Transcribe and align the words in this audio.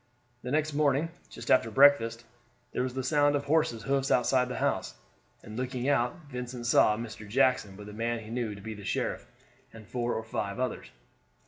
The 0.41 0.49
next 0.49 0.73
morning, 0.73 1.11
just 1.29 1.51
after 1.51 1.69
breakfast, 1.69 2.25
there 2.71 2.81
was 2.81 2.95
the 2.95 3.03
sound 3.03 3.35
of 3.35 3.43
horses' 3.45 3.83
hoofs 3.83 4.09
outside 4.09 4.49
the 4.49 4.55
house, 4.57 4.95
and, 5.43 5.55
looking 5.55 5.87
out, 5.87 6.15
Vincent 6.31 6.65
saw 6.65 6.97
Mr. 6.97 7.29
Jackson, 7.29 7.77
with 7.77 7.87
a 7.87 7.93
man 7.93 8.17
he 8.23 8.31
knew 8.31 8.55
to 8.55 8.61
be 8.61 8.73
the 8.73 8.83
sheriff, 8.83 9.27
and 9.71 9.85
four 9.87 10.15
or 10.15 10.23
five 10.23 10.59
others. 10.59 10.87